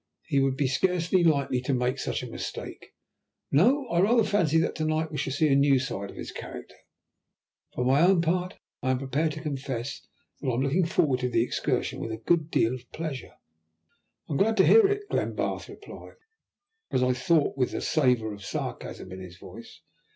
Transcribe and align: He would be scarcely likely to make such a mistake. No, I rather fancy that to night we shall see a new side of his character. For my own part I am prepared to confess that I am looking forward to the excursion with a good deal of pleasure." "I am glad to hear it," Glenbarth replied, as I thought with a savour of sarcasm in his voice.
He 0.25 0.39
would 0.39 0.57
be 0.57 0.67
scarcely 0.67 1.23
likely 1.23 1.61
to 1.61 1.75
make 1.75 1.99
such 1.99 2.23
a 2.23 2.31
mistake. 2.31 2.95
No, 3.51 3.87
I 3.89 3.99
rather 3.99 4.23
fancy 4.23 4.57
that 4.57 4.73
to 4.77 4.85
night 4.85 5.11
we 5.11 5.17
shall 5.19 5.31
see 5.31 5.47
a 5.49 5.55
new 5.55 5.77
side 5.77 6.09
of 6.09 6.15
his 6.17 6.31
character. 6.31 6.73
For 7.75 7.85
my 7.85 8.01
own 8.01 8.19
part 8.19 8.55
I 8.81 8.89
am 8.89 8.97
prepared 8.97 9.31
to 9.33 9.41
confess 9.41 10.01
that 10.39 10.47
I 10.49 10.53
am 10.55 10.61
looking 10.61 10.87
forward 10.87 11.19
to 11.19 11.29
the 11.29 11.43
excursion 11.43 11.99
with 11.99 12.11
a 12.11 12.17
good 12.17 12.49
deal 12.49 12.73
of 12.73 12.91
pleasure." 12.91 13.35
"I 14.27 14.31
am 14.33 14.37
glad 14.37 14.57
to 14.57 14.65
hear 14.65 14.87
it," 14.87 15.07
Glenbarth 15.11 15.69
replied, 15.69 16.15
as 16.89 17.03
I 17.03 17.13
thought 17.13 17.55
with 17.55 17.75
a 17.75 17.81
savour 17.81 18.33
of 18.33 18.43
sarcasm 18.43 19.11
in 19.11 19.21
his 19.21 19.37
voice. 19.37 19.81